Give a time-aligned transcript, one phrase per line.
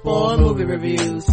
[0.00, 0.06] AIDS.
[0.06, 1.28] Spoil movie reviews.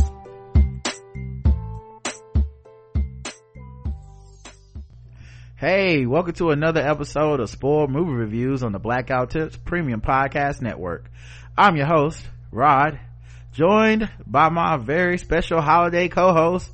[5.55, 10.61] Hey, welcome to another episode of Spoiled Movie Reviews on the Blackout Tips Premium Podcast
[10.61, 11.09] Network.
[11.57, 12.99] I'm your host, Rod,
[13.53, 16.69] joined by my very special holiday co-host,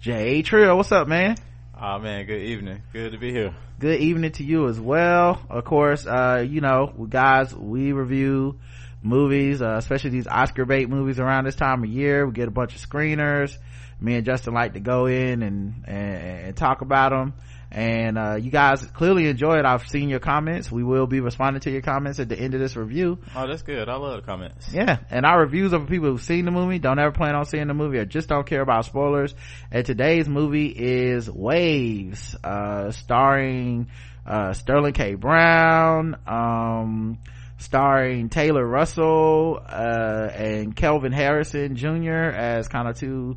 [0.00, 0.76] Jay Trill.
[0.76, 1.36] What's up, man?
[1.80, 2.82] Oh man, good evening.
[2.92, 3.54] Good to be here.
[3.78, 5.40] Good evening to you as well.
[5.48, 8.58] Of course, uh, you know, guys, we review
[9.02, 12.26] movies, uh, especially these Oscar bait movies around this time of year.
[12.26, 13.56] We get a bunch of screeners.
[14.00, 16.16] Me and Justin like to go in and, and,
[16.46, 17.34] and talk about them
[17.72, 21.60] and uh, you guys clearly enjoy it i've seen your comments we will be responding
[21.60, 23.88] to your comments at the end of this review Oh, that's good.
[23.88, 24.72] I love the comments.
[24.72, 27.68] yeah and our reviews of people who've seen the movie don't ever plan on seeing
[27.68, 29.36] the movie or just don't care about spoilers
[29.70, 33.86] and today's movie is waves uh, starring
[34.26, 37.18] uh, sterling k brown um,
[37.60, 43.36] starring taylor russell uh, and kelvin harrison jr as kind of two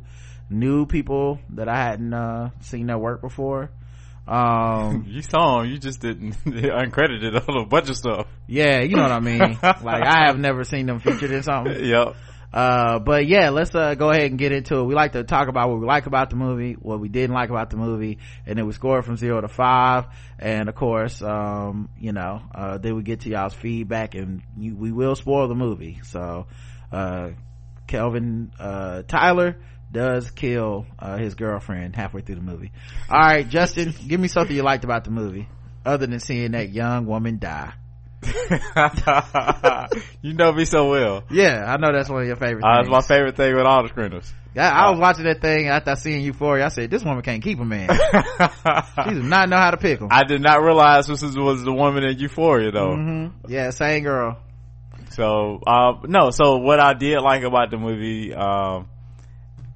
[0.50, 3.70] new people that i hadn't uh, seen their work before
[4.26, 5.70] um You saw him.
[5.70, 8.26] You just didn't uncredited a bunch of stuff.
[8.48, 11.84] yeah you know what i mean like i have never seen them featured in something
[11.84, 12.16] Yep.
[12.54, 14.84] Uh but yeah let's uh go ahead and get into it.
[14.84, 17.50] We like to talk about what we like about the movie what we didn't like
[17.50, 20.06] about the movie and then we score from zero to five.
[20.38, 24.76] And of course um you know uh then we get to y'all's feedback and you,
[24.76, 25.98] we will spoil the movie.
[26.04, 26.46] So
[26.92, 27.30] uh
[27.88, 29.56] kelvin uh tyler
[29.90, 32.70] does kill uh his girlfriend halfway through the movie.
[33.10, 35.48] All right justin give me something you liked about the movie
[35.84, 37.74] other than seeing that young woman die
[40.22, 41.24] you know me so well.
[41.30, 42.88] yeah i know that's one of your favorite Uh, things.
[42.88, 44.32] it's my favorite thing with all the screeners.
[44.56, 46.66] I, I was watching that thing after I seen Euphoria.
[46.66, 47.88] I said, "This woman can't keep a man.
[47.90, 51.64] she does not know how to pick him." I did not realize this was, was
[51.64, 52.94] the woman in Euphoria though.
[52.94, 54.38] hmm Yeah, same girl.
[55.10, 58.86] So, uh, no, so what I did like about the movie, um,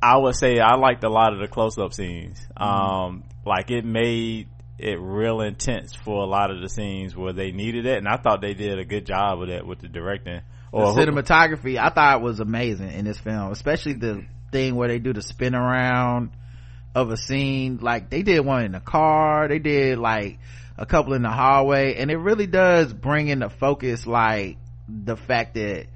[0.00, 2.40] I would say I liked a lot of the close up scenes.
[2.56, 4.46] Um, like it made
[4.78, 7.98] it real intense for a lot of the scenes where they needed it.
[7.98, 10.40] And I thought they did a good job of that with the directing.
[10.70, 14.98] Or who- cinematography, I thought was amazing in this film, especially the thing where they
[14.98, 16.30] do the spin around
[16.94, 17.78] of a scene.
[17.82, 20.38] Like they did one in the car, they did like
[20.76, 24.58] a couple in the hallway, and it really does bring into focus like
[24.88, 25.86] the fact that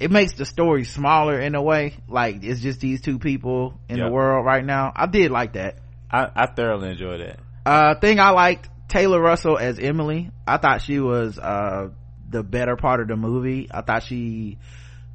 [0.00, 1.94] it makes the story smaller in a way.
[2.08, 4.06] Like it's just these two people in Yeah.
[4.06, 4.92] the world right now.
[4.96, 5.76] I did like that.
[6.10, 7.40] I, I thoroughly enjoyed that.
[7.68, 10.30] Uh thing i liked taylor russell as emily.
[10.46, 11.90] I thought she was uh
[12.30, 13.68] the better part of the movie.
[13.70, 14.56] I thought she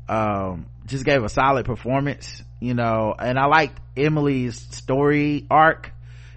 [0.08, 3.16] um just gave a solid performance you know.
[3.18, 5.92] And i liked emily's story arc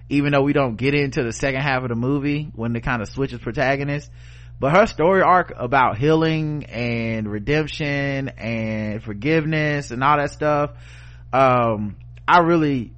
[0.09, 3.01] even though we don't get into the second half of the movie when it kind
[3.01, 4.09] of switches protagonists.
[4.59, 10.71] But her story arc about healing and redemption and forgiveness and all that stuff
[11.31, 12.91] um i really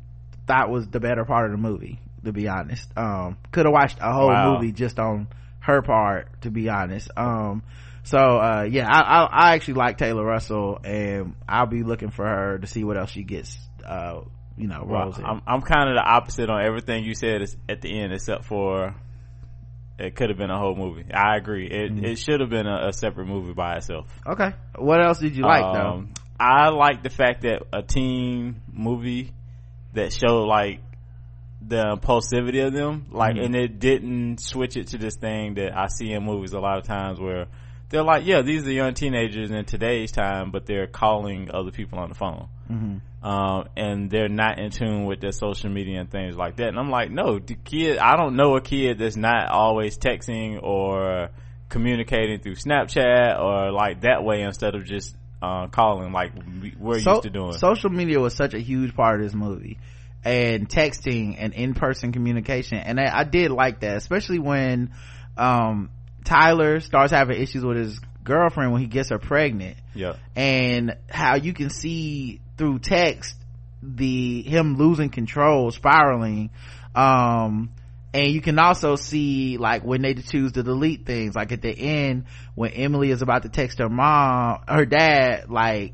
[0.47, 3.97] thought was the better part of the movie to be honest um could have watched
[4.01, 4.55] a whole Wow.
[4.55, 5.27] movie just on
[5.59, 7.63] her part to be honest um
[8.03, 12.25] so uh yeah I, I i actually like taylor russell and i'll be looking for
[12.25, 14.21] her to see what else she gets uh
[14.57, 15.25] you know Well, roles in.
[15.25, 18.93] I'm, I'm kind of the opposite on everything you said at the end, except for
[19.97, 21.05] it could have been a whole movie.
[21.13, 21.67] I agree.
[21.67, 22.05] It, Mm-hmm.
[22.05, 24.07] it should have been a, a separate movie by itself.
[24.27, 28.61] okay what else did you like though Um, I like the fact that a teen
[28.71, 29.33] movie
[29.93, 30.79] that showed like
[31.61, 33.45] the impulsivity of them, like, Mhm.
[33.45, 36.77] and it didn't switch it to this thing that I see in movies a lot
[36.77, 37.47] of times where
[37.89, 41.99] they're like, yeah, these are young teenagers in today's time, but they're calling other people
[41.99, 42.47] on the phone.
[42.67, 46.69] hmm Um, and they're not in tune with their social media and things like that.
[46.69, 50.63] And I'm like, no, the kid, I don't know a kid that's not always texting
[50.63, 51.29] or
[51.67, 56.99] communicating through Snapchat or like that way instead of just, uh, calling like we- we're
[56.99, 57.51] So- used to doing.
[57.53, 59.77] social media was such a huge part of this movie
[60.23, 62.77] and texting and in-person communication.
[62.77, 64.91] And I, I did like that especially when
[65.37, 65.89] um
[66.25, 69.77] tyler starts having issues with his girlfriend when he gets her pregnant.
[69.95, 70.15] Yeah.
[70.35, 73.35] and how you can see through text
[73.81, 76.49] the him losing control spiraling
[76.95, 77.71] um
[78.13, 81.35] and you can also see like when they choose to delete things.
[81.35, 82.25] Like at the end
[82.55, 85.93] when emily is about to text her mom her dad like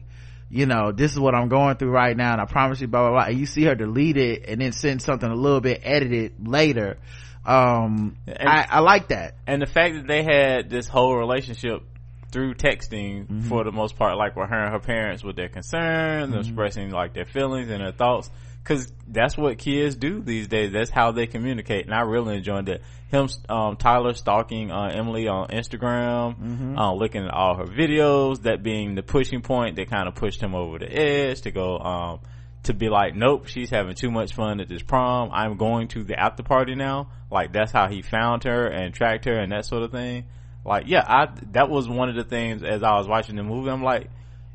[0.55, 3.01] you know, this is what I'm going through right now and I promise you blah
[3.01, 3.29] blah blah.
[3.29, 6.97] And you see her delete it and then send something a little bit edited later.
[7.45, 9.35] Um, And- I, I like that.
[9.47, 11.83] and the fact that they had this whole relationship
[12.31, 13.41] through texting Mm-hmm.
[13.49, 16.39] for the most part, like with her and her parents with their concerns, Mm-hmm.
[16.39, 18.29] expressing like their feelings and their thoughts.
[18.65, 20.73] Cause that's what kids do these days.
[20.73, 21.85] That's how they communicate.
[21.85, 22.81] And I really enjoyed that.
[23.09, 26.77] Him, um, Tyler stalking, uh, Emily on Instagram, Mm-hmm.
[26.77, 30.41] uh, looking at all her videos, that being the pushing point that kind of pushed
[30.41, 32.19] him over the edge to go, um,
[32.63, 35.29] to be like, nope, she's having too much fun at this prom.
[35.31, 37.09] I'm going to the after party now.
[37.29, 40.25] Like that's how he found her and tracked her and that sort of thing.
[40.65, 43.69] Like, yeah, I, that was one of the things as I was watching the movie.
[43.69, 44.09] I'm like,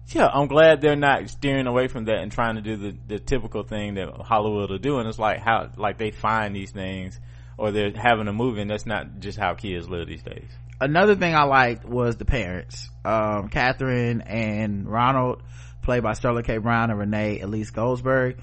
[0.09, 3.19] yeah, I'm glad they're not steering away from that and trying to do the, the
[3.19, 4.99] typical thing that Hollywood will do.
[4.99, 7.21] And it's like how, like they find these things
[7.57, 10.51] or they're having a movie and that's not just how kids live these days.
[10.81, 12.89] Another thing I liked was the parents.
[13.05, 15.43] Um, Catherine and Ronald,
[15.83, 16.59] played by Sterling K.
[16.59, 18.39] Brown and Renee Elise Goldsberry.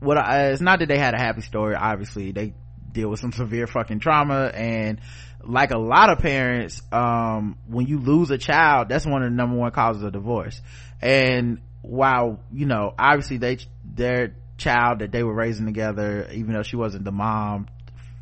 [0.00, 2.32] What I, it's not that they had a happy story, obviously.
[2.32, 2.54] They
[2.92, 5.00] deal with some severe fucking trauma and
[5.44, 9.36] like a lot of parents, um, when you lose a child, that's one of the
[9.36, 10.60] number one causes of divorce.
[11.00, 16.62] And while, you know, obviously they, their child that they were raising together, even though
[16.62, 17.66] she wasn't the mom,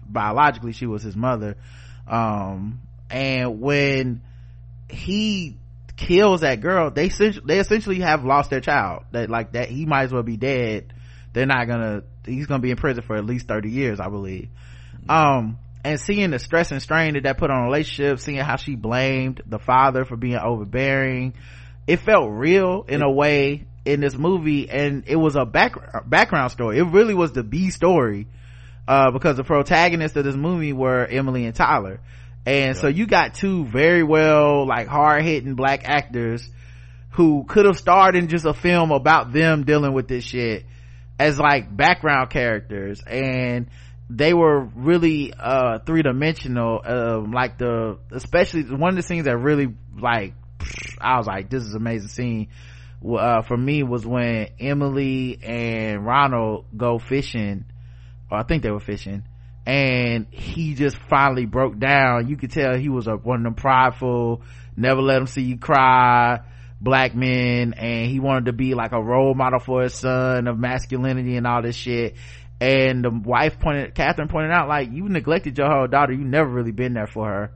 [0.06, 1.56] biologically she was his mother.
[2.08, 2.80] Um,
[3.10, 4.22] and when
[4.88, 5.56] he
[5.96, 9.04] kills that girl, they they essentially have lost their child.
[9.12, 10.92] That like that, he might as well be dead.
[11.32, 14.48] They're not gonna, he's gonna be in prison for at least 30 years, I believe.
[15.08, 18.56] Um, and seeing the stress and strain that that put on a relationship, seeing how
[18.56, 21.34] she blamed the father for being overbearing,
[21.86, 25.74] it felt real in a way in this movie and it was a back,
[26.08, 26.78] background story.
[26.78, 28.26] It really was the B story,
[28.86, 32.00] uh, because the protagonists of this movie were Emily and Tyler.
[32.44, 36.48] And so you got two very well, like hard hitting black actors
[37.10, 40.64] who could have starred in just a film about them dealing with this shit
[41.20, 43.66] as like background characters and
[44.08, 49.68] they were really uh three-dimensional um like the especially one of the scenes that really
[50.00, 50.32] like
[50.98, 52.48] i was like this is amazing scene
[53.06, 57.66] uh for me was when emily and ronald go fishing
[58.30, 59.22] or i think they were fishing
[59.66, 62.28] and he just finally broke down.
[62.28, 64.40] You could tell he was a, one of them prideful
[64.74, 66.40] never let him see you cry
[66.80, 70.58] black men and he wanted to be like a role model for his son of
[70.58, 72.16] masculinity and all this shit.
[72.60, 76.12] And the wife pointed catherine pointed out like you neglected your whole daughter.
[76.12, 77.52] You never really been there for her.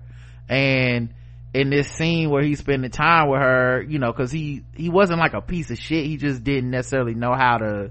[0.48, 1.14] And
[1.52, 5.18] in this scene where he's spending time with her you know because he he wasn't
[5.18, 6.06] like a piece of shit.
[6.06, 7.90] He just didn't necessarily know how to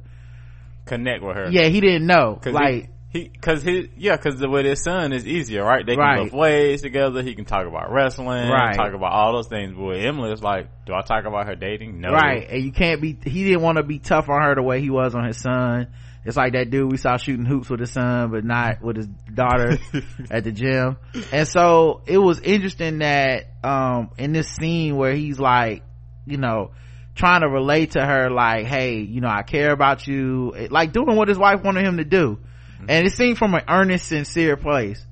[0.86, 1.50] Connect with her.
[1.50, 2.40] yeah he didn't know.
[2.46, 5.86] Like he, he cause his, yeah, cause with his son is easier, right?
[5.86, 6.24] They can Right.
[6.24, 7.22] both ways together.
[7.22, 8.76] He can talk about wrestling, Right.
[8.76, 9.74] talk about all those things.
[9.78, 12.02] But with Emily, it's like, do I talk about her dating?
[12.02, 12.10] No.
[12.12, 12.48] Right.
[12.50, 14.90] And you can't be, he didn't want to be tough on her the way he
[14.90, 15.88] was on his son.
[16.26, 19.08] It's like that dude we saw shooting hoops with his son, but not with his
[19.08, 19.78] daughter
[20.32, 20.98] at the gym.
[21.34, 25.84] And so it was interesting that, um, in this scene where he's like,
[26.26, 26.72] you know,
[27.16, 31.16] trying to relate to her like, hey, you know, I care about you, like doing
[31.18, 32.40] what his wife wanted him to do.
[32.84, 32.92] Mm-hmm.
[32.92, 35.04] And it seemed from an earnest, sincere place.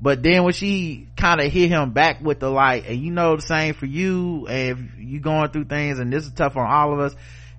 [0.00, 3.36] But then when she kind of hit him back with the light and you know
[3.36, 6.92] the same for you, and you going through things, and this is tough on all
[6.92, 7.16] of us.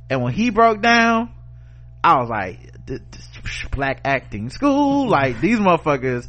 [0.09, 1.33] And when he broke down,
[2.03, 2.69] I was like,
[3.71, 5.11] black acting school, mm-hmm.
[5.11, 6.27] like these motherfuckers.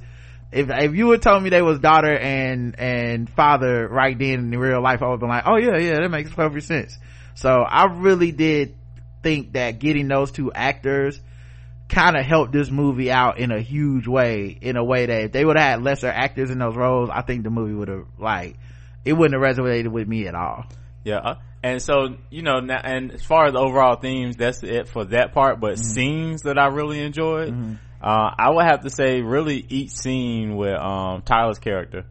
[0.52, 4.58] If if you would told me they was daughter and and father right then in
[4.58, 6.98] real life, I would have been like, oh yeah, yeah, that makes perfect sense.
[7.34, 8.74] So I really did
[9.22, 11.20] think that getting those two actors
[11.90, 15.32] kind of helped this movie out in a huge way in a way that if
[15.32, 18.06] they would have had lesser actors in those roles i think the movie would have
[18.18, 18.56] like
[19.04, 20.64] it wouldn't have resonated with me at all
[21.04, 21.16] Yeah.
[21.18, 24.88] uh, And so, you know, now, and as far as the overall themes, that's it
[24.88, 25.60] for that part.
[25.60, 25.92] But Mm-hmm.
[25.92, 27.52] scenes that I really enjoyed,
[28.02, 32.04] uh, I would have to say really each scene with, um, Tyler's character.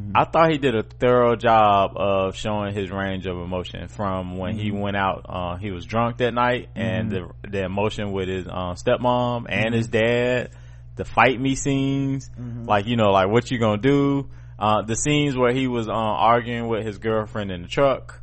[0.00, 0.12] Mm-hmm.
[0.16, 4.56] I thought he did a thorough job of showing his range of emotion from when
[4.56, 4.80] he Mm-hmm.
[4.80, 8.74] went out, uh, he was drunk that night and the, the emotion with his, um,
[8.76, 10.50] stepmom and his dad,
[10.96, 12.30] the fight me scenes,
[12.64, 15.92] like, you know, like what you gonna do, uh, the scenes where he was, uh,
[15.92, 18.20] arguing with his girlfriend in the truck,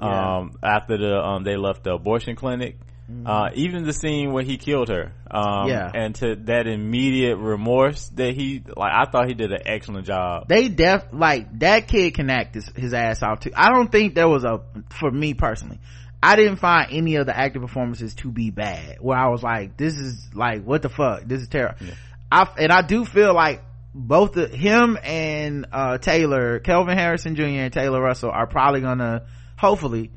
[0.00, 0.36] Yeah.
[0.38, 2.78] um, after the, um, they left the abortion clinic.
[3.24, 5.90] Uh, even the scene where he killed her, um, Yeah.
[5.94, 10.46] and to that immediate remorse that he, like, I thought he did an excellent job.
[10.48, 14.14] they def like that kid can act his, his ass off too i don't think
[14.14, 14.60] there was a
[14.90, 15.78] for me personally
[16.22, 19.76] i didn't find any of the acting performances to be bad where i was like
[19.78, 21.76] this is like what the fuck this is terrible
[22.30, 23.62] i and i do feel like
[23.94, 29.24] both the, him and uh taylor kelvin harrison jr and taylor russell are probably gonna
[29.56, 30.10] hopefully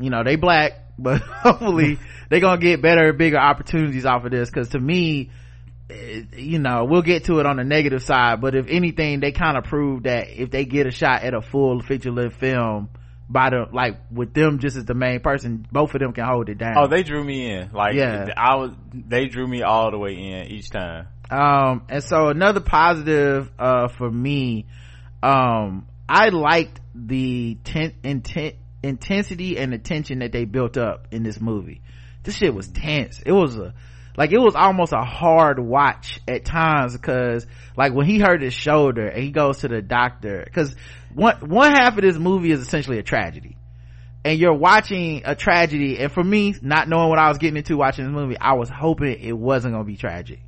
[0.00, 1.98] you know they black but hopefully
[2.30, 5.30] they're gonna get better bigger opportunities off of this because to me
[5.90, 9.32] eh, you know we'll get to it on the negative side but if anything they
[9.32, 12.88] kind of prove that if they get a shot at a full feature length film
[13.28, 16.48] by the like with them just as the main person both of them can hold
[16.48, 17.70] it down Oh, they drew me in.
[17.72, 18.28] Like, Yeah.
[18.36, 21.08] I was, they drew me all the way in each time.
[21.30, 24.66] um and so another positive uh for me
[25.22, 31.22] um i liked the ten, intent intensity and the tension that they built up in
[31.22, 31.82] this movie.
[32.22, 33.20] This shit was tense.
[33.24, 33.74] It was a
[34.16, 38.54] like it was almost a hard watch at times because like when he hurt his
[38.54, 40.74] shoulder and he goes to the doctor because
[41.12, 43.56] one one half of this movie is essentially a tragedy.
[44.26, 45.98] And you're watching a tragedy.
[45.98, 48.68] And for me not knowing what i was getting into watching this movie i was
[48.68, 50.40] hoping it wasn't gonna be tragic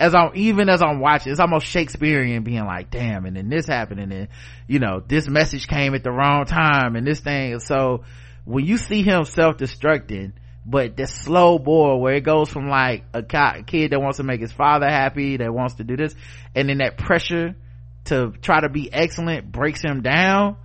[0.00, 3.66] as I'm even as I'm watching, it's almost Shakespearean being like, damn, and then this
[3.66, 4.28] happened, and then
[4.66, 7.58] you know this message came at the wrong time, and this thing.
[7.60, 8.04] So
[8.44, 10.32] when you see him self-destructing,
[10.64, 14.40] but the slow boil where it goes from like a kid that wants to make
[14.40, 16.14] his father happy, that wants to do this,
[16.54, 17.56] and then that pressure
[18.04, 20.56] to try to be excellent breaks him down,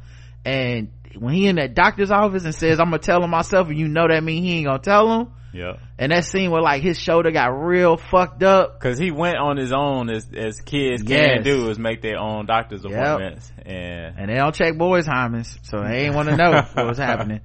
[0.46, 3.78] and when he in that doctor's office and says, "I'm gonna tell him myself," and
[3.78, 5.28] you know that mean he ain't gonna tell him.
[5.54, 5.74] Yeah.
[6.00, 9.56] And that scene where like his shoulder got real fucked up Cause he went on
[9.58, 11.36] his own as, as kids Yes.
[11.36, 12.92] can do is make their own doctor's Yep.
[12.92, 13.52] appointments.
[13.66, 16.98] And and they don't check boys hymens so they ain't want to know what was
[16.98, 17.42] happening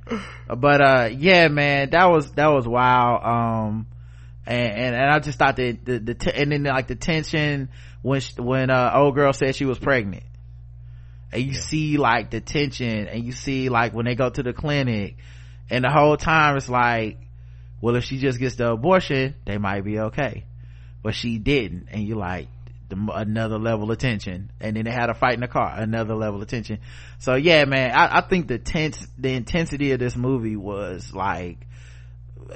[0.49, 3.87] but uh yeah man that was that was wild um
[4.47, 7.69] and and, and i just thought that the, the t- and then like the tension
[8.01, 10.23] when sh when uh old girl said she was pregnant
[11.31, 14.55] and you see like the tension and you see like when they go to the
[14.55, 15.17] clinic
[15.69, 17.19] and the whole time it's like
[17.81, 20.45] well if she just gets the abortion they might be okay.
[21.03, 22.49] But she didn't and you like
[22.89, 24.51] the, another level of tension.
[24.61, 26.79] And then they had a fight in the car another level of tension.
[27.19, 31.67] So yeah man I, I think the tense the intensity of this movie was like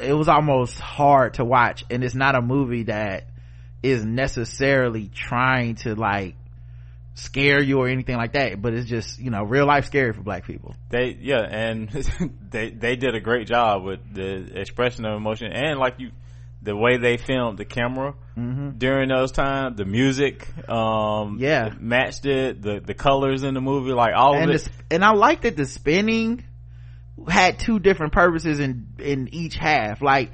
[0.01, 1.85] it was almost hard to watch.
[1.91, 3.29] And it's not a movie that
[3.83, 6.37] is necessarily trying to like
[7.15, 10.23] scare you or anything like that but it's just you know real life scary for
[10.23, 11.89] black people they, yeah, and
[12.51, 16.11] they, they did a great job with the expression of emotion and like you,
[16.63, 18.15] the way they filmed the camera
[18.79, 21.39] during those times, the music, um, Mm-hmm.
[21.43, 21.75] Yeah.
[21.79, 24.69] matched it, the, the colors in the movie, like all and of it.
[24.91, 26.45] and I like that the spinning
[27.29, 30.01] had two different purposes in in each half.
[30.03, 30.33] Like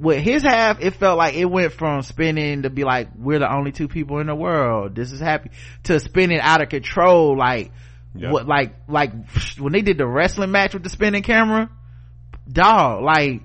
[0.00, 3.52] with his half, it felt like it went from spinning to be like we're the
[3.52, 4.94] only two people in the world.
[4.94, 5.50] This is happy
[5.84, 7.36] to spinning out of control.
[7.36, 7.72] Like
[8.14, 8.30] Yeah.
[8.30, 9.12] what like like
[9.58, 11.70] when they did the wrestling match with the spinning camera,
[12.50, 13.42] dog like.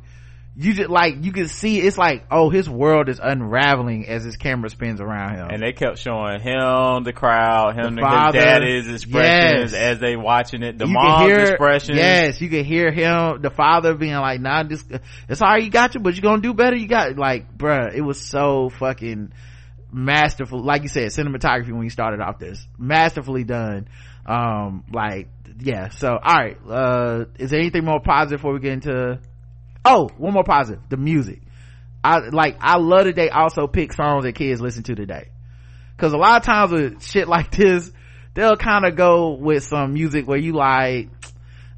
[0.55, 4.37] You just like you can see it's like oh his world is unraveling as his
[4.37, 8.33] camera spins around him And they kept showing him, the crowd, him, The the his
[8.43, 9.73] daddy's expressions Yes.
[9.73, 11.97] as they watching it, the you mom's hear, expressions.
[11.97, 14.85] Yes, you can hear him, the father being like, nah, this,
[15.27, 18.01] it's alright, you got you, but you're gonna do better, you got, like, bruh, it
[18.01, 19.33] was so fucking
[19.91, 23.87] masterful, like you said, cinematography when you started off this, masterfully done,
[24.27, 25.29] um, like,
[25.59, 29.19] yeah, so, alright, uh, is there anything more positive before we get into,
[29.85, 31.41] oh, one more positive, the music.
[32.03, 35.29] I, like, I love that they also pick songs that kids listen to today.
[35.97, 37.91] Cause a lot of times with shit like this,
[38.33, 41.09] they'll kind of go with some music where you like,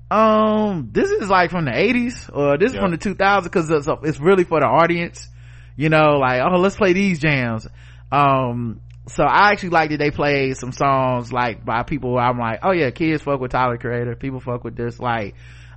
[0.09, 3.87] um, this is like from the 80s or this is from the 2000s cause it's,
[4.03, 5.27] it's really for the audience.
[5.75, 7.67] You know, like, oh, let's play these jams.
[8.11, 12.39] Um, so I actually like that they played some songs like by people where I'm
[12.39, 15.35] like, oh yeah, kids fuck with Tyler Creator, people fuck with this, like,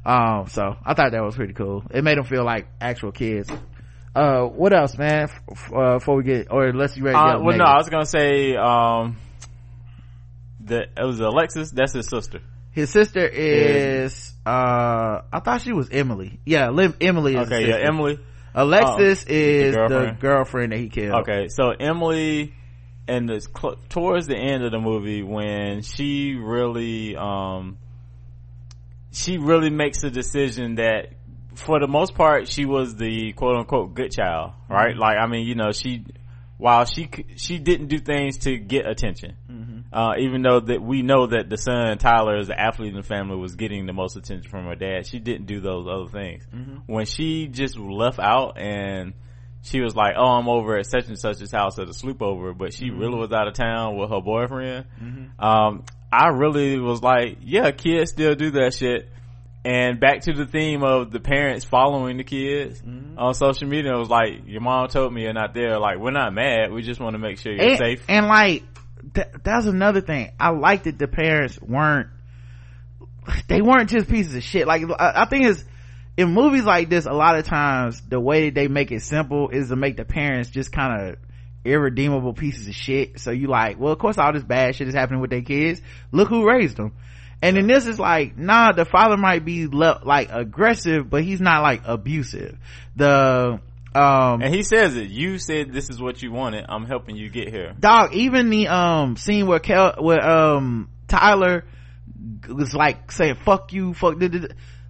[0.08, 1.84] um, so I thought that was pretty cool.
[1.90, 3.50] It made them feel like actual kids.
[4.14, 5.24] Uh, what else, man?
[5.24, 7.64] F- f- uh, before we get, or unless you ready to Uh, well, no.
[7.64, 9.16] I was gonna say, um,
[10.60, 11.70] the it was Alexis.
[11.70, 12.40] That's his sister.
[12.72, 16.38] His sister is, uh, I thought she was Emily.
[16.44, 17.76] Yeah, Lim- Emily is Okay, yeah.
[17.88, 18.18] Emily.
[18.54, 20.20] Alexis Oh, is the the girlfriend.
[20.20, 21.20] girlfriend that he killed.
[21.22, 22.54] Okay, so Emily,
[23.06, 27.78] and this cl- towards the end of the movie, when she really, um,
[29.18, 31.08] she really makes a decision that,
[31.54, 34.92] for the most part, she was the quote unquote good child, right?
[34.92, 35.00] Mm-hmm.
[35.00, 36.04] Like, I mean, you know, she,
[36.56, 39.80] while she she didn't do things to get attention, Mm-hmm.
[39.92, 43.02] uh, even though that we know that the son Tyler is the athlete in the
[43.02, 46.44] family was getting the most attention from her dad, she didn't do those other things.
[46.54, 46.92] Mm-hmm.
[46.92, 49.14] When she just left out and
[49.62, 52.72] she was like, "Oh, I'm over at such and such's house at a sleepover," but
[52.72, 53.00] she Mm-hmm.
[53.00, 54.86] really was out of town with her boyfriend.
[55.38, 59.08] Um, I really was like, "Yeah, kids still do that shit."
[59.64, 63.18] And back to the theme of the parents following the kids Mm-hmm.
[63.18, 66.10] on social media it was like, "Your mom told me you're not there." Like, we're
[66.12, 66.72] not mad.
[66.72, 68.04] We just want to make sure you're and, safe.
[68.08, 68.62] and like
[69.14, 72.08] th- that's another thing i like that the parents weren't
[73.48, 75.64] they weren't just pieces of shit like i, I think it's
[76.16, 79.50] in movies like this, a lot of times the way that they make it simple
[79.50, 81.16] is to make the parents just kind of
[81.64, 83.20] irredeemable pieces of shit.
[83.20, 85.80] So you like, well, of course all this bad shit is happening with their kids.
[86.12, 86.94] Look who raised them.
[87.40, 91.40] And then this is like, nah, the father might be le- like aggressive, but he's
[91.40, 92.58] not like abusive.
[92.96, 93.60] The,
[93.94, 95.08] um, and he says it.
[95.08, 96.66] You said this is what you wanted.
[96.68, 97.74] I'm helping you get here.
[97.78, 101.64] Dog, even the, um, scene where Kel, where, um, Tyler
[102.48, 104.16] was like saying, fuck you, fuck,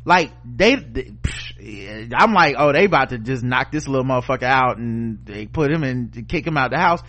[0.04, 1.12] like they, they
[1.60, 5.70] i'm like oh they about to just knock this little motherfucker out and they put
[5.70, 7.02] him and kick him out the house.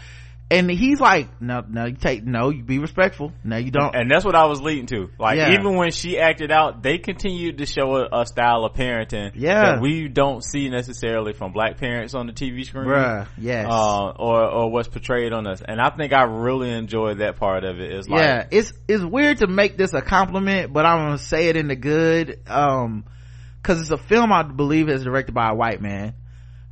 [0.52, 3.32] And he's like no no you take no you be respectful.
[3.44, 3.96] No you don't.
[3.96, 5.12] And that's what i was leading to.
[5.20, 5.54] Like yeah.
[5.54, 9.62] even when she acted out they continued to show a, a style of parenting yeah.
[9.62, 13.68] that we don't see necessarily from black parents on the tv screen Bruh, yes.
[13.70, 15.62] uh, or or what's portrayed on us.
[15.64, 17.92] And i think i really enjoyed that part of it.
[17.92, 21.50] It's like yeah it's it's weird to make this a compliment but i'm gonna say
[21.50, 23.06] it in the good um
[23.62, 26.14] because it's a film i believe is directed by a white man.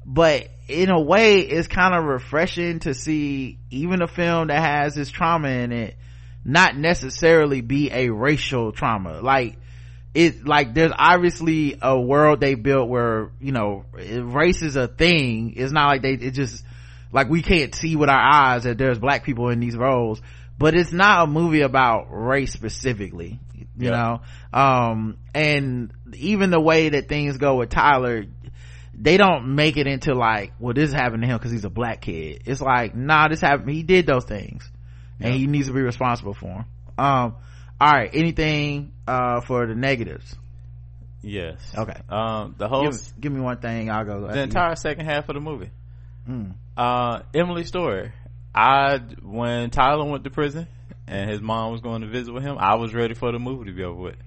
[0.06, 4.96] But in a way it's kind of refreshing to see even a film that has
[4.96, 5.98] this trauma in it
[6.48, 9.22] not necessarily be a racial trauma.
[9.22, 9.58] Like
[10.14, 15.54] it like there's obviously a world they built where you know race is a thing.
[15.58, 16.64] It's not like they it just
[17.12, 20.22] like we can't see with our eyes that there's black people in these roles.
[20.58, 23.40] But it's not a movie about race specifically
[23.78, 24.20] you yeah.
[24.54, 28.26] know um and even the way that things go with tyler
[29.00, 32.02] they don't make it into like, well, this happened to him because he's a black
[32.02, 32.42] kid.
[32.46, 33.70] It's like, nah, this happened.
[33.70, 34.70] He did those things,
[35.20, 36.66] and he needs to be responsible for them.
[36.98, 37.36] Um,
[37.80, 38.10] all right.
[38.12, 40.36] Anything uh for the negatives?
[41.22, 41.60] Yes.
[41.78, 42.00] Okay.
[42.10, 43.92] Um, the whole give, give me one thing.
[43.92, 44.28] I'll go.
[44.28, 44.76] The entire you.
[44.78, 45.70] second half of the movie.
[46.28, 46.56] Mm.
[46.76, 48.12] Uh, Emily's story.
[48.56, 50.68] I when Tyler went to prison
[51.08, 53.70] and his mom was going to visit with him, I was ready for the movie
[53.70, 54.18] to be over with.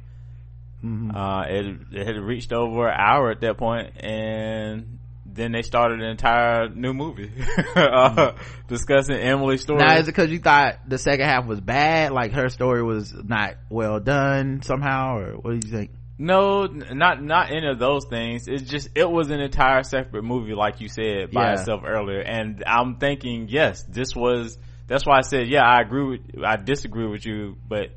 [0.85, 1.15] Mm-hmm.
[1.15, 6.01] Uh, it, it had reached over an hour at that point, and then they started
[6.01, 7.31] an entire new movie
[7.77, 8.67] uh, mm-hmm.
[8.69, 9.81] discussing Emily's story.
[9.81, 13.13] Now, is it because you thought the second half was bad, like her story was
[13.13, 15.91] not well done somehow, or what do you think?
[16.19, 18.47] No, not not any of those things.
[18.47, 21.53] It's just it was an entire separate movie, like you said by yeah.
[21.55, 22.21] itself earlier.
[22.21, 24.59] And I'm thinking, yes, this was.
[24.91, 26.45] That's why I said, yeah, I agree with.
[26.45, 27.91] I disagree with you, but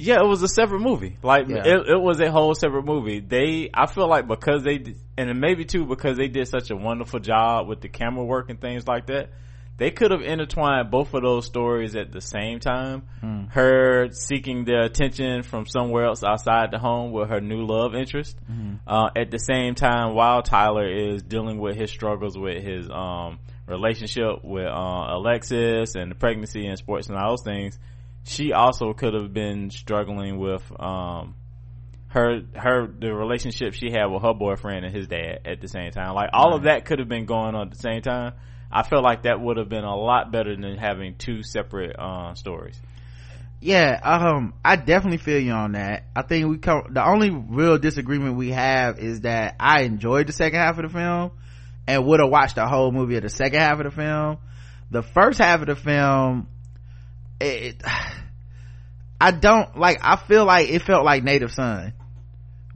[0.00, 1.16] yeah, it was a separate movie.
[1.22, 1.62] Like yeah.
[1.64, 3.20] it, it was a whole separate movie.
[3.20, 7.20] They, I feel like because they, and maybe too because they did such a wonderful
[7.20, 9.30] job with the camera work and things like that.
[9.76, 13.04] They could have intertwined both of those stories at the same time.
[13.22, 13.52] Mm.
[13.52, 18.36] Her seeking the attention from somewhere else outside the home with her new love interest.
[18.50, 18.76] Mm-hmm.
[18.88, 23.38] Uh, at the same time, while Tyler is dealing with his struggles with his, um,
[23.66, 27.78] relationship with, uh, Alexis and the pregnancy and sports and all those things
[28.26, 31.34] she also could have been struggling with um
[32.08, 35.90] her her the relationship she had with her boyfriend and his dad at the same
[35.92, 36.14] time.
[36.14, 36.56] Like all right.
[36.56, 38.34] of that could have been going on at the same time.
[38.70, 42.34] I feel like that would have been a lot better than having two separate uh,
[42.34, 42.80] stories.
[43.60, 46.04] Yeah, um, I definitely feel you on that.
[46.14, 46.82] I think we come.
[46.90, 50.98] The only real disagreement we have is that I enjoyed the second half of the
[50.98, 51.30] film
[51.86, 54.38] and would have watched the whole movie of the second half of the film.
[54.90, 56.48] The first half of the film,
[57.40, 57.82] it,
[59.20, 61.94] I don't like I feel like it felt like Native Son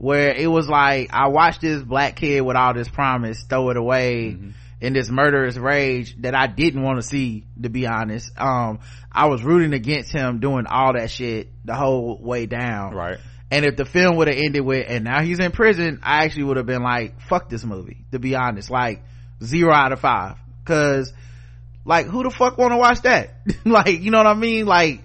[0.01, 3.77] where it was like I watched this black kid with all this promise throw it
[3.77, 4.49] away mm-hmm.
[4.81, 8.79] in this murderous rage that I didn't want to see to be honest um
[9.11, 13.19] I was rooting against him doing all that shit the whole way down right
[13.51, 16.45] and if the film would have ended with and now he's in prison I actually
[16.45, 18.71] would have been like fuck this movie to be honest.
[18.71, 19.03] Like
[19.43, 20.37] zero out of five.
[20.65, 21.13] Cause
[21.83, 23.35] like who the fuck want to watch that?
[23.65, 24.65] Like you know what I mean?
[24.65, 25.03] Like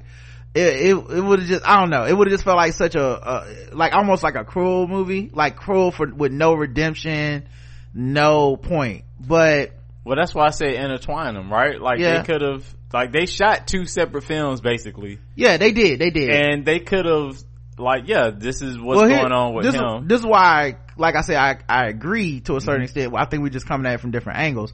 [0.55, 2.05] it it, it would have just I don't know.
[2.05, 5.31] It would have just felt like such a, a, like almost like a cruel movie.
[5.33, 7.49] Like cruel for with no redemption
[7.93, 9.05] no point.
[9.19, 9.73] But
[10.05, 11.81] well that's why I say intertwine them right?
[11.81, 12.19] Like yeah.
[12.19, 15.19] they could have like they shot two separate films basically.
[15.35, 16.31] Yeah they did they did.
[16.31, 17.43] And they could have
[17.79, 20.09] like yeah this is what's well, here, going on with this, him.
[20.09, 22.99] this is why like I said I I agree to a certain mm-hmm.
[22.99, 23.15] extent.
[23.17, 24.73] I think we're just coming at it from different angles.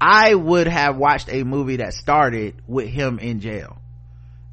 [0.00, 3.76] I would have watched a movie that started with him in jail.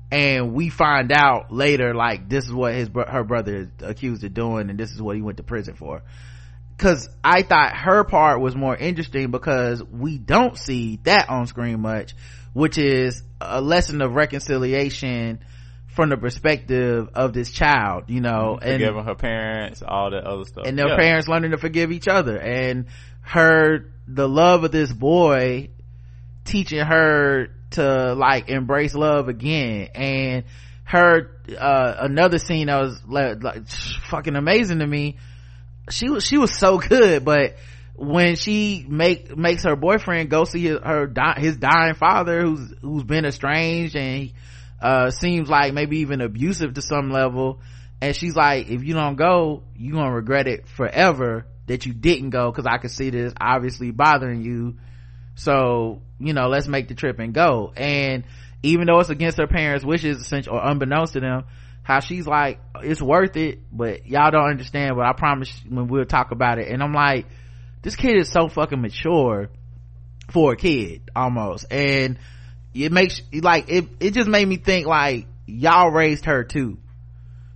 [0.10, 4.34] And we find out later like this is what his her brother is accused of
[4.34, 6.04] doing and this is what he went to prison for.
[6.76, 11.82] Because i thought her part was more interesting because we don't see that on screen
[11.82, 12.14] much
[12.54, 15.40] which is a lesson of reconciliation
[15.98, 20.46] from the perspective of this child you know and forgiving her parents all that other
[20.46, 20.66] stuff.
[20.68, 20.96] And their yeah.
[20.96, 22.38] parents learning to forgive each other.
[22.38, 22.86] And
[23.22, 25.70] her the love of this boy
[26.46, 29.90] teaching her to like embrace love again.
[29.96, 30.44] And
[30.84, 35.18] her uh, another scene that was like, like fucking amazing to me
[35.90, 37.58] she was she was so good but
[37.96, 43.04] when she make makes her boyfriend go see his, her his dying father who's who's
[43.04, 44.32] been estranged and
[44.82, 47.62] uh seems like maybe even abusive to some level.
[48.02, 52.30] And she's like if you don't go you're gonna regret it forever that you didn't
[52.30, 54.78] go because i could see this obviously bothering you.
[55.36, 57.74] So you know let's make the trip and go.
[57.76, 58.24] And
[58.64, 61.46] even though it's against her parents wishes essentially or unbeknownst to them
[61.84, 66.06] how she's like it's worth it but y'all don't understand but i promise when we'll
[66.06, 66.68] talk about it.
[66.68, 67.28] And i'm like
[67.82, 69.50] this kid is so fucking mature
[70.32, 71.66] for a kid almost.
[71.72, 72.18] And
[72.86, 76.78] it makes like it it just made me think like y'all raised her too.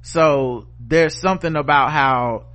[0.01, 2.45] So there's something about how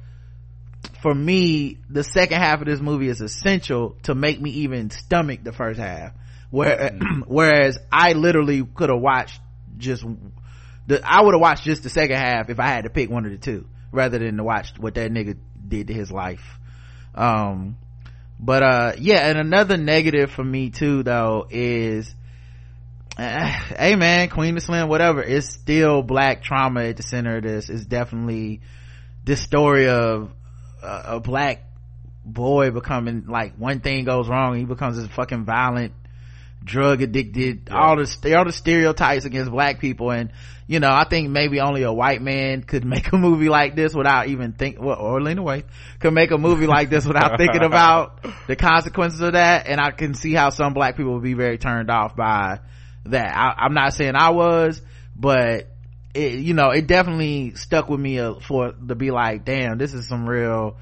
[1.03, 5.41] for me the second half of this movie is essential to make me even stomach
[5.45, 6.13] the first half.
[6.51, 7.23] Where mm.
[7.27, 9.41] whereas i literally could have watched
[9.77, 10.05] just
[10.87, 13.27] the i would have watched just the second half if i had to pick one
[13.27, 16.45] of the two rather than to watch what that nigga did to his life.
[17.15, 17.77] Um
[18.39, 22.15] but uh yeah and another negative for me too though is
[23.17, 23.49] uh,
[23.79, 25.23] hey man Queen & Slim whatever.
[25.23, 27.71] It's still black trauma at the center of this.
[27.71, 28.61] It's definitely
[29.25, 30.31] this story of
[30.83, 31.63] uh, a black
[32.25, 35.93] boy becoming like one thing goes wrong he becomes this fucking violent
[36.65, 37.79] drug addicted yeah.
[37.79, 40.11] all the all the stereotypes against black people.
[40.11, 40.31] And
[40.67, 43.95] you know i think maybe only a white man could make a movie like this
[43.95, 45.65] without even think well or lena waithe
[46.01, 49.69] could make a movie like this without thinking about the consequences of that.
[49.69, 52.61] And i can see how some black people would be very turned off by
[53.11, 54.81] that I, i'm not saying i was
[55.15, 55.71] but
[56.15, 59.95] it, you know it definitely stuck with me uh, for to be like damn this
[59.95, 60.77] is some real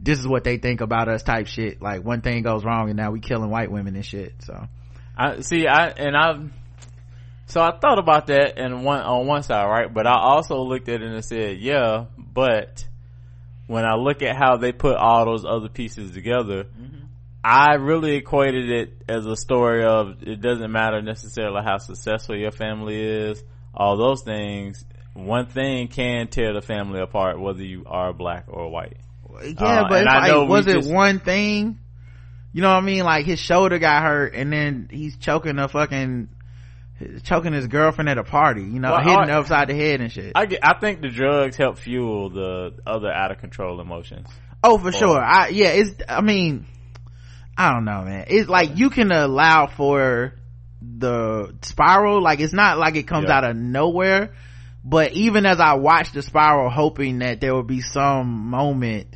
[0.00, 2.96] this is what they think about us type shit like one thing goes wrong and
[2.96, 4.66] now we killing white women and shit so
[5.20, 5.66] I see.
[5.66, 6.38] I and I.
[7.46, 9.92] So I thought about that and one on one side, right?
[9.92, 12.86] But I also looked at it and said, yeah, but
[13.66, 16.99] when I look at how they put all those other pieces together, mm-hmm.
[17.42, 22.50] I really equated it as a story of it doesn't matter necessarily how successful your
[22.50, 23.42] family is,
[23.74, 24.84] all those things.
[25.14, 28.96] One thing can tear the family apart, whether you are black or white.
[29.42, 31.78] Yeah, uh, but like, was it just, one thing?
[32.52, 33.04] you know what I mean?
[33.04, 36.28] Like his shoulder got hurt and then he's choking a fucking,
[37.22, 40.10] choking his girlfriend at a party, you know, well, hitting I, upside the head and
[40.10, 40.32] shit.
[40.34, 44.28] I, get, I think the drugs help fuel the other out of control emotions.
[44.62, 45.18] Oh, for or, sure.
[45.18, 46.66] I, yeah, it's, I mean,
[47.60, 48.24] I don't know, man.
[48.28, 50.32] It's like you can allow for
[50.80, 52.22] the spiral.
[52.22, 54.32] Like it's not like it comes out of nowhere.
[54.82, 59.14] But even as I watched the spiral, hoping that there would be some moment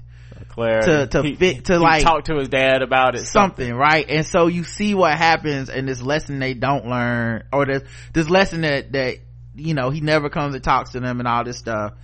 [0.50, 3.74] Claire to to he, fit to like talk to his dad about it something, something,
[3.74, 7.83] right and so you see what happens in this lesson they don't learn or this
[8.12, 9.18] this lesson that that
[9.57, 11.94] you know he never comes and talks to them and all this stuff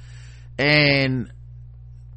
[0.58, 1.30] and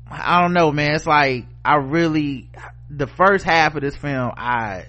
[0.10, 2.50] i don't know man it's like i really
[2.96, 4.86] the first half of this film i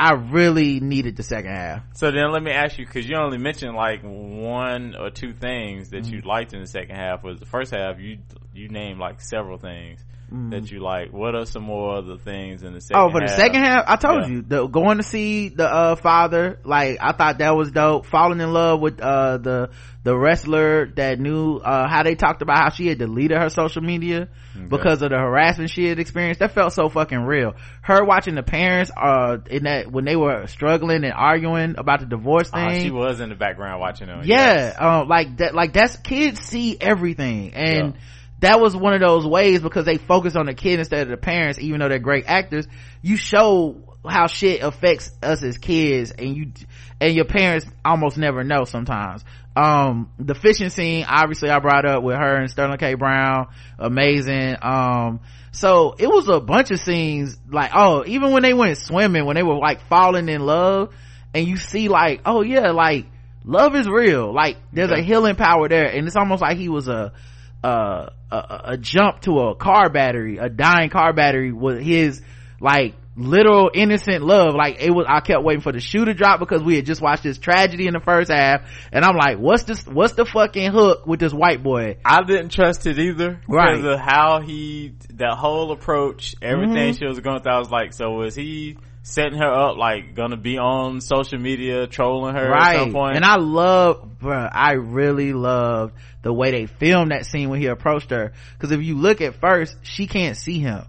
[0.00, 1.82] I really needed the second half.
[1.92, 5.90] So then let me ask you, cause you only mentioned like one or two things
[5.90, 6.14] that mm-hmm.
[6.14, 8.16] you liked in the second half was the first half you,
[8.54, 10.50] you named like several things mm.
[10.50, 13.28] that you like what are some more other things in the second oh for the
[13.28, 14.28] second half i told yeah.
[14.28, 18.40] you the going to see the uh, father like i thought that was dope falling
[18.40, 19.70] in love with uh, the
[20.02, 23.82] the wrestler that knew uh, how they talked about how she had deleted her social
[23.82, 24.66] media okay.
[24.66, 28.42] because of the harassment she had experienced that felt so fucking real her watching the
[28.42, 32.82] parents uh in that when they were struggling and arguing about the divorce ah, thing
[32.82, 34.76] she was in the background watching them yeah yes.
[34.80, 38.00] uh, like that like that's kids see everything and yeah
[38.40, 41.16] that was one of those ways because they focus on the kid instead of the
[41.16, 42.66] parents even though they're great actors.
[43.02, 46.52] You show how shit affects us as kids and you
[47.00, 49.24] and your parents almost never know sometimes.
[49.54, 52.94] Um the fishing scene obviously i brought up with her and sterling k.
[52.94, 53.48] Brown.
[53.78, 54.56] Amazing.
[54.62, 55.20] Um
[55.52, 59.36] so it was a bunch of scenes like oh even when they went swimming when
[59.36, 60.94] they were like falling in love
[61.34, 63.06] and you see like oh yeah like
[63.44, 64.32] love is real.
[64.32, 67.12] Like there's a healing power there and it's almost like he was a
[67.62, 72.22] uh, a, a jump to a car battery, a dying car battery with his
[72.60, 74.54] like literal innocent love.
[74.54, 77.02] Like it was, I kept waiting for the shoe to drop because we had just
[77.02, 78.62] watched this tragedy in the first half.
[78.92, 81.98] And I'm like, what's this, what's the fucking hook with this white boy?
[82.04, 83.40] I didn't trust it either.
[83.48, 83.76] Right.
[83.76, 86.98] Because of how he, that whole approach, everything mm-hmm.
[86.98, 87.52] she was going through.
[87.52, 91.86] I was like, so was he, setting her up like gonna be on social media
[91.86, 92.76] trolling her right.
[92.76, 93.16] at some point.
[93.16, 97.66] And I love, bro, I really loved the way they filmed that scene when he
[97.66, 98.32] approached her.
[98.58, 100.84] Cause if you look at first, she can't see him.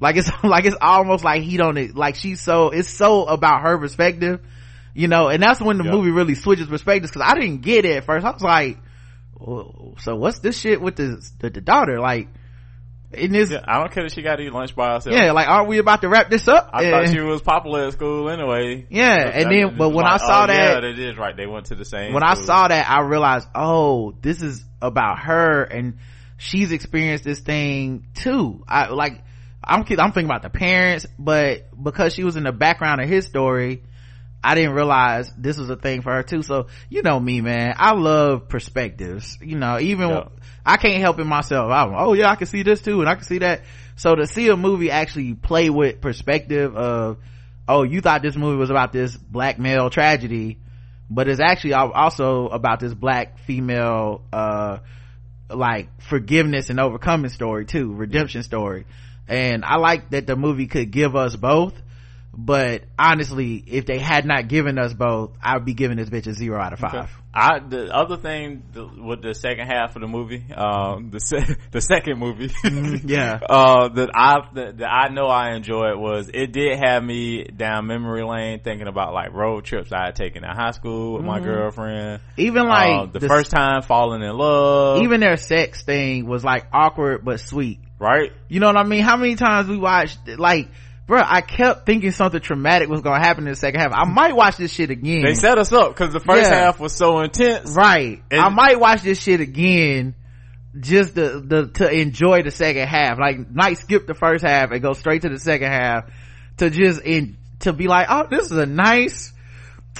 [0.00, 3.78] Like it's, like it's almost like he don't, like she's so, it's so about her
[3.78, 4.40] perspective,
[4.92, 5.94] you know, and that's when the yep.
[5.94, 8.26] movie really switches perspectives cause I didn't get it at first.
[8.26, 8.78] I was like,
[10.00, 12.00] so what's this shit with the, the, the daughter?
[12.00, 12.28] Like,
[13.12, 15.16] in this Yeah, I don't care if she got to eat lunch by herself.
[15.16, 17.92] yeah like aren't we about to wrap this up I thought she was popular at
[17.92, 18.86] school anyway.
[18.90, 21.36] Yeah, and then- but when I oh, saw oh, that- yeah, that is right.
[21.36, 22.12] They went to the same.
[22.12, 25.98] when I saw that, I realized, oh, this is about her and
[26.36, 28.64] she's experienced this thing too.
[28.66, 29.22] I like,
[29.62, 33.26] I'm, I'm thinking about the parents, but because she was in the background of his
[33.26, 33.82] story,
[34.42, 36.42] I didn't realize this was a thing for her too.
[36.42, 37.74] So, you know me, man.
[37.76, 39.38] I love perspectives.
[39.42, 40.28] You know, even Yeah.
[40.64, 41.70] I can't help it myself.
[41.70, 43.62] I'm, oh yeah, I can see this too and I can see that.
[43.96, 47.18] So to see a movie actually play with perspective of,
[47.68, 50.58] oh, you thought this movie was about this black male tragedy,
[51.10, 54.78] but it's actually also about this black female, uh,
[55.50, 58.86] like forgiveness and overcoming story too, redemption story.
[59.28, 61.74] And I like that the movie could give us both,
[62.32, 66.26] but honestly, if they had not given us both, I would be giving this bitch
[66.28, 67.10] a zero out of five.
[67.32, 71.54] I the other thing the, with the second half of the movie, um, the se-
[71.70, 73.08] the second movie, Mm-hmm.
[73.08, 73.38] yeah.
[73.48, 77.86] uh, that I that, that I know I enjoyed was it did have me down
[77.86, 81.38] memory lane thinking about like road trips I had taken in high school with my
[81.40, 82.20] girlfriend.
[82.36, 82.68] Even Uh,
[83.04, 87.38] like the, first time falling in love, even their sex thing was like awkward but
[87.40, 87.78] sweet.
[88.00, 88.32] right?
[88.48, 89.02] You know what I mean?
[89.02, 90.68] How many times we watched like,
[91.10, 93.90] bro, I kept thinking something traumatic was gonna happen in the second half.
[93.92, 95.22] I might watch this shit again.
[95.24, 96.54] They set us up because the first Yeah.
[96.66, 97.74] half was so intense.
[97.76, 98.22] right.
[98.30, 100.14] I might watch this shit again
[100.78, 103.18] just to, the, to enjoy the second half.
[103.18, 106.04] Like, might skip the first half and go straight to the second half
[106.58, 109.32] to just in, to be like, oh, this is a nice,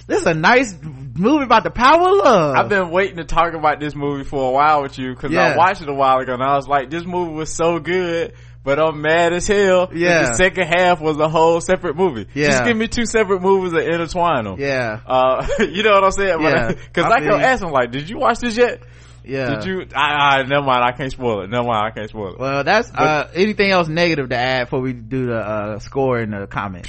[0.06, 2.54] this is a nice movie about the power of love.
[2.56, 5.54] I've been waiting to talk about this movie for a while with you because Yeah.
[5.54, 8.34] I watched it a while ago and I was like, this movie was so good,
[8.62, 9.90] but I'm mad as hell.
[9.94, 10.28] Yeah.
[10.30, 12.26] The second half was a whole separate movie.
[12.34, 12.48] Yeah.
[12.48, 14.56] Just give me two separate movies and intertwine them.
[14.58, 15.00] yeah.
[15.06, 16.40] Uh, you know what I'm saying?
[16.40, 16.72] Yeah.
[16.92, 18.82] Cause I I, kept asking like, did you watch this yet?
[19.24, 19.56] Yeah.
[19.56, 19.86] Did you?
[19.94, 20.82] I, I, never mind.
[20.82, 21.50] I can't spoil it.
[21.50, 21.86] Never mind.
[21.86, 22.38] I can't spoil it.
[22.40, 26.30] Well, that's, uh, anything else negative to add before we do the, uh, score in
[26.30, 26.88] the comments?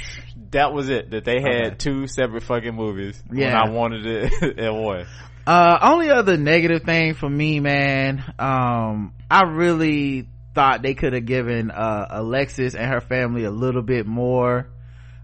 [0.50, 1.10] that was it.
[1.10, 1.74] That they had Okay.
[1.78, 3.58] two separate fucking movies when Yeah.
[3.58, 5.06] I wanted it at one.
[5.46, 11.26] Uh, only other negative thing for me, man, um, I really thought they could have
[11.26, 14.68] given, uh, Alexis and her family a little bit more,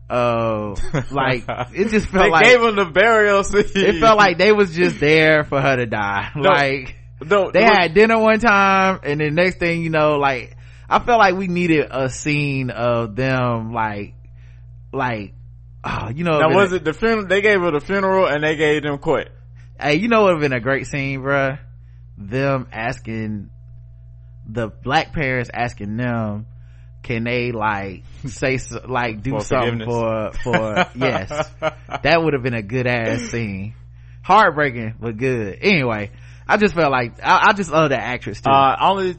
[0.08, 0.74] uh,
[1.10, 3.64] like, it just felt like- they like, gave them the burial scene.
[3.74, 6.30] it felt like they was just there for her to die.
[6.36, 10.56] Like, no, they look, had dinner one time and the next thing you know, like,
[10.88, 14.14] I felt like we needed a scene of them, like,
[14.92, 15.34] like,
[15.84, 17.26] oh, you know, Now was it the funeral?
[17.26, 19.30] They gave her the funeral and they gave them quit.
[19.80, 21.58] Hey, you know what would have been a great scene, bruh?
[22.16, 23.50] Them asking
[24.48, 26.46] the black parents asking them,
[27.02, 31.50] can they like say like do For something for for yes?
[32.02, 33.74] That would have been a good ass scene.
[34.22, 35.58] Heartbreaking, but good.
[35.62, 36.11] Anyway,
[36.46, 38.50] I just felt like I, I just love that actress too.
[38.50, 39.16] Uh, only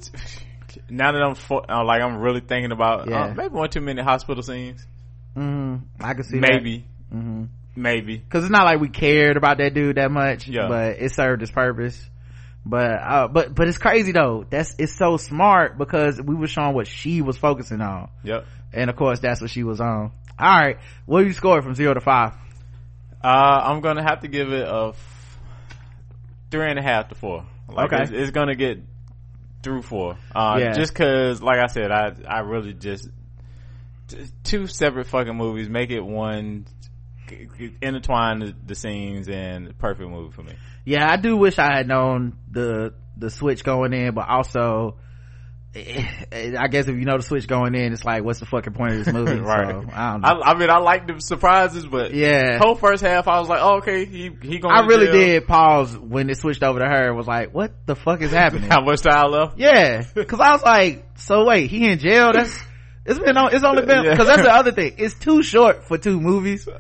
[0.89, 3.25] now that I'm for, uh, like I'm really thinking about Yeah.
[3.25, 4.85] uh, maybe one too many hospital scenes.
[5.33, 7.15] hmm I can see Maybe, that.
[7.17, 7.43] hmm
[7.75, 8.21] maybe.
[8.29, 10.67] Cause it's not like we cared about that dude that much, Yeah.
[10.67, 11.97] but it served its purpose.
[12.65, 14.45] But, uh, but, but it's crazy though.
[14.49, 18.09] That's, it's so smart because we were showing what she was focusing on.
[18.23, 18.45] Yep.
[18.73, 20.11] And of course, that's what she was on.
[20.39, 20.77] Alright.
[21.05, 22.33] What do you score from zero to five?
[23.23, 25.39] Uh, I'm gonna have to give it a f-
[26.51, 27.45] three and a half to four.
[27.67, 28.03] Like Okay.
[28.03, 28.79] it's, it's gonna get
[29.63, 30.17] through four.
[30.33, 30.73] Uh, Yeah.
[30.73, 33.09] just cause, like I said, I I really just
[34.07, 36.65] t- two separate fucking movies make it one.
[37.81, 40.53] Intertwine the, the scenes and perfect movie for me.
[40.85, 44.97] Yeah, I do wish I had known the, the switch going in, but also,
[45.75, 48.73] eh, I guess if you know the switch going in, it's like, what's the fucking
[48.73, 49.39] point of this movie?
[49.39, 49.67] right.
[49.67, 50.27] So, I don't know.
[50.27, 52.57] I, I mean, I like the surprises, but yeah.
[52.57, 54.73] whole first half, I was like, oh, okay, he he going.
[54.73, 55.13] I really jail.
[55.13, 57.07] did pause when it switched over to her.
[57.09, 58.69] And was like, what the fuck is happening?
[58.69, 59.59] How much time left?
[59.59, 62.31] Yeah, because I was like, so wait, he in jail?
[62.33, 62.68] That's
[63.05, 63.53] it's been on.
[63.53, 64.93] It's only been because that's the other thing.
[64.97, 66.67] It's too short for two movies.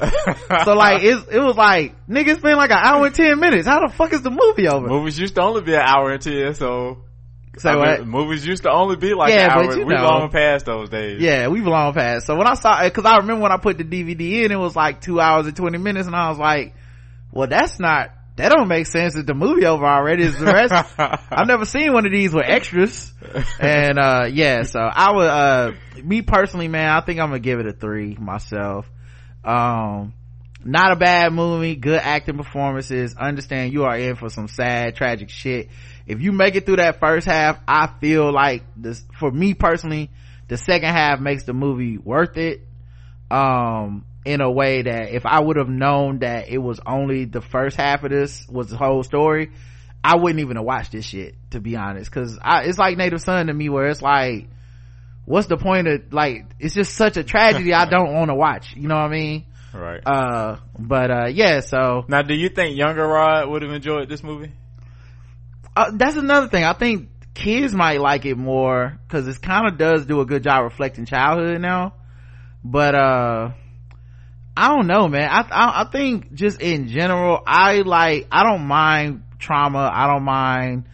[0.65, 3.67] So like, it's, it was like, nigga, it's been like an hour and ten minutes.
[3.67, 4.87] How the fuck is the movie over?
[4.87, 7.03] movies used to only be an hour and ten, so.
[7.57, 8.07] Say I mean, what?
[8.07, 9.67] movies used to only be like Yeah, an hour.
[9.67, 10.03] but you we know.
[10.03, 11.21] long past those days.
[11.21, 12.25] Yeah, we've long past.
[12.27, 14.55] So when I saw it, because I remember when I put the DVD in, it
[14.59, 16.73] was like two hours and twenty minutes, and I was like,
[17.31, 18.11] well, that's not.
[18.39, 19.15] That don't make sense.
[19.15, 20.23] Is the movie over already?
[20.23, 20.73] Is the rest?
[20.97, 23.11] I've never seen one of these with extras.
[23.59, 25.71] and uh yeah so i would uh
[26.03, 28.89] me personally man i think i'm gonna give it a three myself
[29.43, 30.13] um
[30.63, 35.29] not a bad movie good acting performances understand you are in for some sad tragic
[35.29, 35.69] shit
[36.07, 40.09] if you make it through that first half i feel like this for me personally
[40.47, 42.65] the second half makes the movie worth it
[43.29, 47.41] um in a way that if i would have known that it was only the
[47.41, 49.51] first half of this was the whole story
[50.03, 53.47] I wouldn't even have watched this shit to be honest, because it's like Native Son
[53.47, 54.47] to me, where it's like
[55.25, 58.75] what's the point of like it's just such a tragedy i don't want to watch
[58.75, 59.45] you know what i mean?
[59.71, 60.01] Right.
[60.03, 62.03] Uh but uh yeah so.
[62.07, 64.51] Now do you think younger rod would have enjoyed this movie?
[65.75, 66.63] Uh, that's another thing.
[66.63, 70.41] I think kids might like it more because it kind of does do a good
[70.41, 71.93] job reflecting childhood now.
[72.63, 73.51] But uh
[74.55, 75.29] i don't know man.
[75.29, 79.89] I, I i think just in general i like i don't mind trauma.
[79.91, 80.85] I don't mind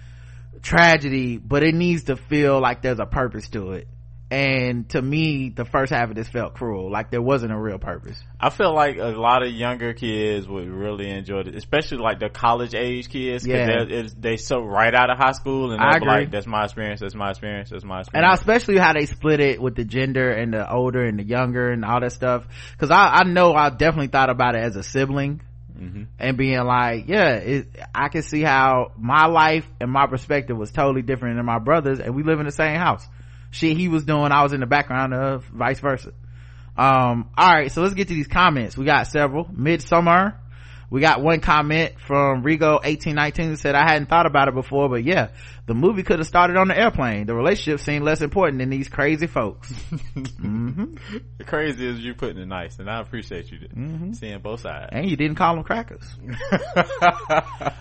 [0.62, 3.88] tragedy but it needs to feel like there's a purpose to it
[4.32, 6.92] and to me the first half of this felt cruel.
[6.92, 8.18] Like there wasn't a real purpose.
[8.40, 12.30] I feel like a lot of younger kids would really enjoy it especially like the
[12.30, 13.86] college age kids yeah.
[13.88, 17.16] they're, they so right out of high school and they're like that's my experience that's
[17.16, 18.32] my experience that's my experience.
[18.32, 21.72] and especially how they split it with the gender and the older and the younger
[21.72, 22.46] and all that stuff.
[22.72, 25.42] Because I, I know i definitely thought about it as a sibling
[25.76, 26.04] Mm-hmm.
[26.20, 30.72] and being like yeah it, i can see how my life and my perspective was
[30.72, 33.06] totally different than my brother's and we live in the same house
[33.52, 36.12] shit he was doing i was in the background of vice versa.
[36.78, 38.78] Um all right so let's get to these comments.
[38.78, 39.48] We got several.
[39.52, 40.40] Midsummer.
[40.90, 44.88] We got one comment from Rigo 1819 that said, I hadn't thought about it before,
[44.88, 45.30] but yeah,
[45.68, 47.26] the movie could have started on the airplane.
[47.26, 49.72] The relationship seemed less important than these crazy folks.
[50.16, 50.96] mm-hmm.
[51.46, 54.12] Crazy as you putting it nice, and I appreciate you mm-hmm.
[54.14, 54.90] seeing both sides.
[54.92, 56.04] And you didn't call them crackers.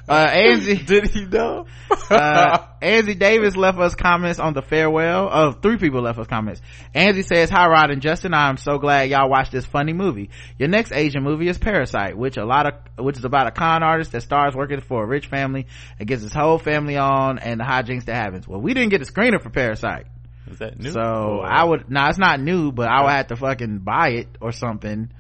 [0.09, 0.77] uh, Angie.
[0.85, 1.67] Did he know?
[2.11, 5.29] uh, Angie Davis left us comments on the farewell.
[5.31, 6.63] Oh, three people left us comments.
[6.95, 10.31] Angie says, Hi Rod and Justin, I'm so glad y'all watched this funny movie.
[10.59, 13.83] Your next Asian movie is Parasite, which a lot of which is about a con
[13.83, 15.67] artist that stars working for a rich family
[15.99, 18.47] and gets his whole family on and the hijinks that happens.
[18.47, 20.07] Well, we didn't get a screener for Parasite.
[20.51, 20.91] Is that new?
[20.91, 21.47] So or?
[21.47, 24.29] I would, no, nah, it's not new, but I would have to fucking buy it
[24.41, 25.11] or something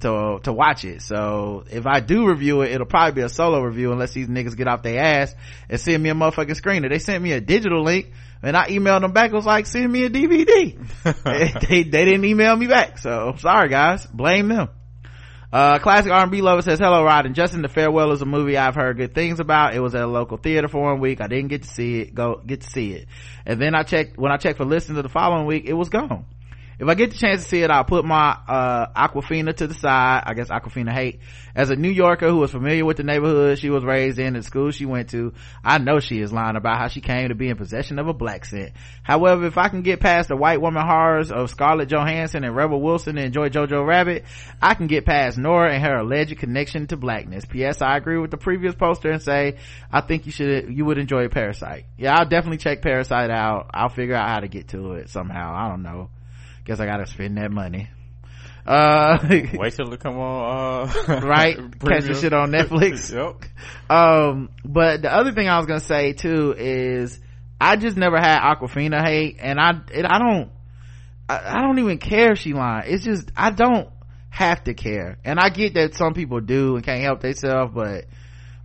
[0.00, 1.02] to, to watch it.
[1.02, 4.56] So if I do review it, it'll probably be a solo review unless these niggas
[4.56, 5.34] get off their ass
[5.68, 6.88] and send me a motherfucking screener.
[6.88, 9.30] They sent me a digital link and I emailed them back.
[9.30, 10.78] It was like, send me a DVD.
[11.68, 12.98] they, they didn't email me back.
[12.98, 14.68] So sorry guys, blame them.
[15.52, 17.62] Uh, classic R&B lover says, hello Rod and Justin.
[17.62, 19.74] The Farewell is a movie I've heard good things about.
[19.74, 21.20] It was at a local theater for one week.
[21.20, 23.08] I didn't get to see it, go, get to see it.
[23.44, 25.88] And then I checked, when I checked for listings of the following week, it was
[25.88, 26.24] gone
[26.80, 29.74] if I get the chance to see it, I'll put my, uh, Awkwafina to the
[29.74, 30.22] side.
[30.24, 31.20] I guess Awkwafina hate.
[31.54, 34.42] As a New Yorker who was familiar with the neighborhood she was raised in and
[34.42, 37.50] school she went to, I know she is lying about how she came to be
[37.50, 38.72] in possession of a blaccent.
[39.02, 42.80] However, if I can get past the white woman horrors of Scarlett Johansson and Rebel
[42.80, 44.24] Wilson and enjoy Jojo Rabbit,
[44.62, 47.44] I can get past Nora and her alleged connection to blackness.
[47.44, 47.82] P.S.
[47.82, 49.58] I agree with the previous poster and say,
[49.92, 51.84] I think you should, you would enjoy Parasite.
[51.98, 53.68] Yeah, I'll definitely check Parasite out.
[53.74, 55.54] I'll figure out how to get to it somehow.
[55.54, 56.08] I don't know
[56.64, 57.88] guess i gotta spend that money.
[58.66, 59.18] Uh
[59.54, 61.56] wait till it come on uh right?
[61.56, 63.12] Catch the shit on netflix.
[63.12, 63.44] Yep
[63.90, 67.18] um but the other thing i was gonna say too is
[67.60, 70.50] i just never had Awkwafina hate and i it, i don't
[71.28, 72.92] I, I don't even care if she lying.
[72.92, 73.88] It's just i don't
[74.28, 75.18] have to care.
[75.24, 78.04] And i get that some people do and can't help themselves but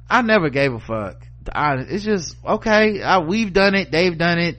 [0.09, 1.25] i never gave a fuck.
[1.51, 4.57] I, it's just okay I, we've done it they've done it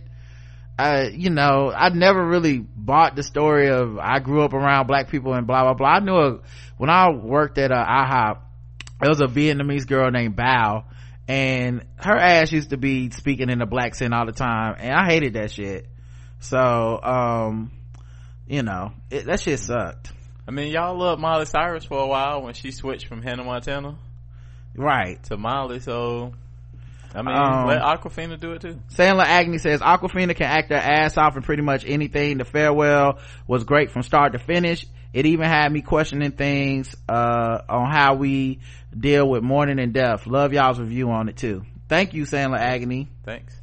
[0.79, 5.11] uh, you know, I never really bought the story of I grew up around black
[5.11, 5.89] people and blah blah blah.
[5.89, 6.41] I knew a,
[6.77, 8.39] when I worked at uh, IHOP,
[9.01, 10.85] there was a Vietnamese girl named Bao,
[11.29, 15.07] and her ass used to be speaking in the blaccent all the time, and I
[15.07, 15.87] hated that shit.
[16.41, 17.73] So, um,
[18.47, 20.13] you know, it, that shit sucked.
[20.47, 23.99] I mean, y'all loved Miley Cyrus for a while when she switched from Hannah Montana,
[24.77, 25.81] right, to Miley.
[25.81, 26.35] So
[27.15, 28.79] I mean, um, let Awkwafina do it too.
[28.91, 32.39] Sandler Agnew says Awkwafina can act her ass off in pretty much anything.
[32.39, 34.87] The farewell was great from start to finish.
[35.13, 38.61] It even had me questioning things, uh, on how we
[38.99, 40.27] deal with mourning and death.
[40.27, 41.65] Love y'all's review on it too.
[41.89, 43.07] Thank you, Sandler Agnew.
[43.25, 43.59] Thanks.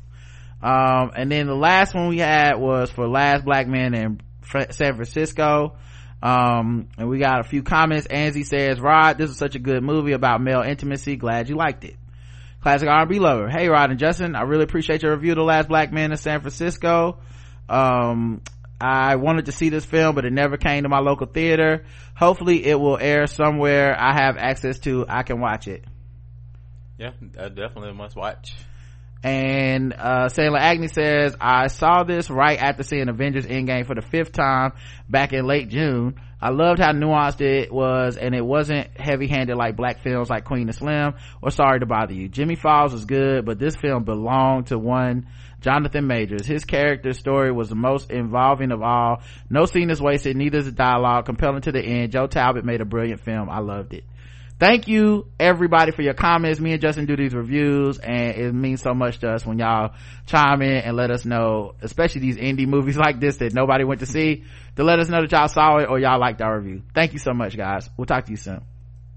[0.62, 4.21] Um, and then the last one we had was for Last Black Man in
[4.71, 5.75] San Francisco.
[6.23, 8.08] Um, and we got a few comments.
[8.08, 11.17] Angie says, Rod, this is such a good movie about male intimacy.
[11.17, 11.97] Glad you liked it
[12.63, 13.49] classic R&B lover.
[13.49, 16.17] Hey, Rod and Justin, I really appreciate your review of The Last Black Man in
[16.17, 17.19] San Francisco.
[17.67, 18.42] Um,
[18.79, 21.85] I wanted to see this film, but it never came to my local theater.
[22.15, 25.06] Hopefully it will air somewhere I have access to.
[25.10, 25.83] I can watch it.
[26.98, 28.56] Yeah, definitely must watch.
[29.24, 34.02] And, uh, Sailor Agnew says, I saw this right after seeing Avengers Endgame for the
[34.02, 34.74] fifth time
[35.10, 36.15] back in late June.
[36.42, 40.44] I loved how nuanced it was and it wasn't heavy handed like black films like
[40.44, 42.28] Queen & Slim or Sorry to Bother You.
[42.28, 45.28] Jimmie Fails was good, but this film belonged to one
[45.62, 46.46] Jonathan Majors.
[46.46, 49.21] His character story was the most involving of all.
[49.50, 51.26] No scene is wasted, neither is the dialogue.
[51.26, 52.12] Compelling to the end.
[52.12, 53.50] Joe Talbot made a brilliant film.
[53.50, 54.04] I loved it.
[54.60, 56.60] Thank you everybody for your comments.
[56.60, 59.93] Me and justin do these reviews and it means so much to us when y'all
[60.25, 63.99] chime in and let us know especially these indie movies like this that nobody went
[63.99, 64.43] to see
[64.75, 66.81] to let us know that y'all saw it or y'all liked our review.
[66.93, 67.89] Thank you so much guys.
[67.97, 68.62] We'll talk to you soon